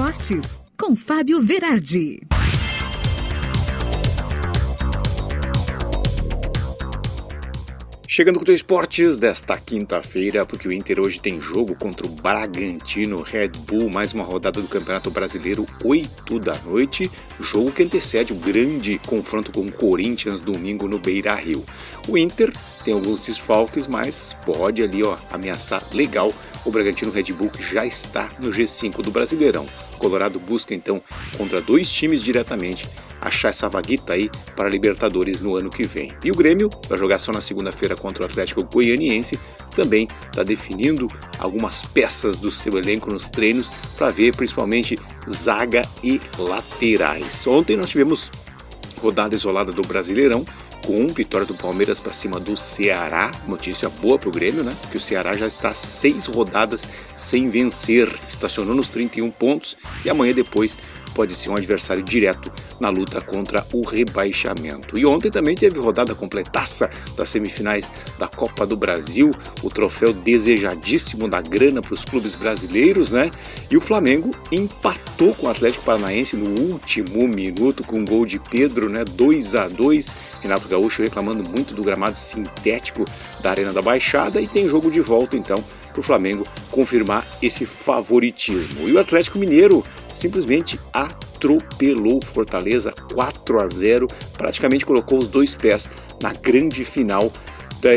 [0.00, 2.20] Esportes, com Fábio Verardi.
[8.08, 13.20] Chegando com o Esportes desta quinta-feira, porque o Inter hoje tem jogo contra o Bragantino
[13.20, 18.36] Red Bull, mais uma rodada do Campeonato Brasileiro, 8 da noite, jogo que antecede o
[18.36, 21.62] grande confronto com o Corinthians domingo no Beira Rio.
[22.08, 26.32] O Inter tem alguns desfalques, mas pode ali ó, ameaçar legal
[26.64, 29.66] o Bragantino Red Bull que já está no G5 do Brasileirão.
[30.00, 31.02] Colorado busca então
[31.36, 32.88] contra dois times diretamente
[33.20, 36.10] achar essa vaguita aí para Libertadores no ano que vem.
[36.24, 39.38] E o Grêmio vai jogar só na segunda-feira contra o Atlético Goianiense,
[39.76, 41.06] também está definindo
[41.38, 47.46] algumas peças do seu elenco nos treinos para ver principalmente zaga e laterais.
[47.46, 48.30] Ontem nós tivemos
[49.00, 50.44] rodada isolada do Brasileirão
[50.86, 53.32] com vitória do Palmeiras para cima do Ceará.
[53.46, 54.72] Notícia boa para o Grêmio, né?
[54.90, 60.32] Que o Ceará já está seis rodadas sem vencer, estacionou nos 31 pontos e amanhã
[60.32, 60.76] depois
[61.14, 64.98] pode ser um adversário direto na luta contra o rebaixamento.
[64.98, 69.30] E ontem também teve rodada completaça das semifinais da Copa do Brasil,
[69.62, 73.30] o troféu desejadíssimo da grana para os clubes brasileiros, né?
[73.70, 78.38] E o Flamengo empatou com o Atlético Paranaense no último minuto com um gol de
[78.38, 79.04] Pedro, né?
[79.04, 83.04] 2 a 2 Renato Gaúcho reclamando muito do gramado sintético
[83.42, 87.66] da Arena da Baixada e tem jogo de volta então para o Flamengo confirmar esse
[87.66, 88.88] favoritismo.
[88.88, 89.82] E o Atlético Mineiro
[90.12, 94.06] simplesmente atropelou o Fortaleza 4 a 0,
[94.38, 95.90] praticamente colocou os dois pés
[96.22, 97.32] na grande final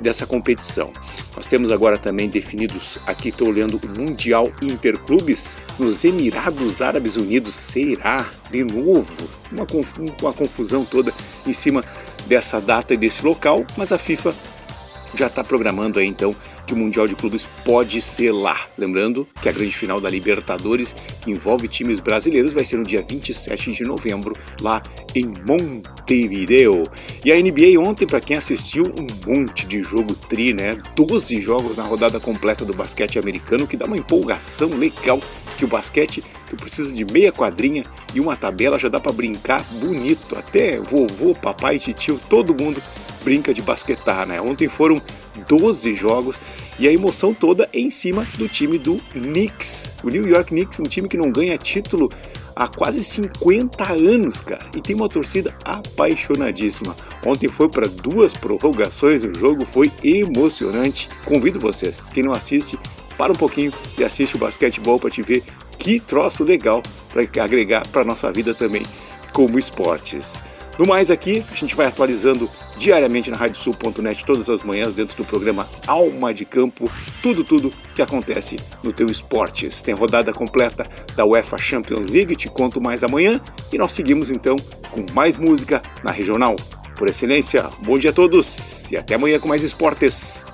[0.00, 0.92] dessa competição.
[1.36, 7.54] Nós temos agora também definidos, aqui estou olhando o Mundial Interclubes nos Emirados Árabes Unidos.
[7.54, 9.12] Será de novo
[9.52, 11.12] uma, confusão toda
[11.46, 11.84] em cima
[12.26, 14.34] dessa data e desse local, mas a FIFA
[15.14, 16.34] já está programando aí então
[16.66, 18.56] que o Mundial de Clubes pode ser lá.
[18.76, 23.02] Lembrando que a grande final da Libertadores, que envolve times brasileiros, vai ser no dia
[23.02, 24.82] 27 de novembro, lá
[25.14, 26.84] em Montevideo.
[27.24, 30.76] E a NBA ontem, para quem assistiu, um monte de jogo tri, né?
[30.94, 35.20] 12 jogos na rodada completa do basquete americano, que dá uma empolgação legal
[35.56, 37.82] que o basquete tu precisa de meia quadrinha
[38.14, 40.38] e uma tabela já dá para brincar bonito.
[40.38, 42.82] Até vovô, papai, tio, todo mundo
[43.24, 44.40] brinca de basquetar, né?
[44.40, 45.00] Ontem foram
[45.48, 46.40] 12 jogos
[46.78, 49.94] e a emoção toda em cima do time do Knicks.
[50.02, 52.10] O New York Knicks, um time que não ganha título
[52.54, 56.96] há quase 50 anos, cara, e tem uma torcida apaixonadíssima.
[57.24, 61.08] Ontem foi para duas prorrogações, o jogo foi emocionante.
[61.24, 62.78] Convido vocês, quem não assiste,
[63.16, 65.44] para um pouquinho e assiste o basquetebol para te ver
[65.78, 68.82] que troço legal para agregar para nossa vida também
[69.32, 70.42] como esportes.
[70.78, 75.24] No mais aqui, a gente vai atualizando diariamente na radiosul.net todas as manhãs dentro do
[75.24, 76.88] programa Alma de Campo,
[77.20, 79.82] tudo tudo que acontece no teu esportes.
[79.82, 83.40] Tem rodada completa da UEFA Champions League, te conto mais amanhã
[83.72, 84.54] e nós seguimos então
[84.92, 86.54] com mais música na regional.
[86.94, 90.44] Por excelência, bom dia a todos e até amanhã com mais esportes.